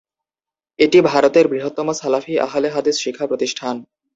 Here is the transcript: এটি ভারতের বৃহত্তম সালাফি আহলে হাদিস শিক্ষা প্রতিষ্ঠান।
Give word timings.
এটি 0.79 0.99
ভারতের 1.03 1.45
বৃহত্তম 1.47 1.87
সালাফি 1.93 2.33
আহলে 2.39 2.67
হাদিস 2.69 2.95
শিক্ষা 2.99 3.25
প্রতিষ্ঠান। 3.27 3.75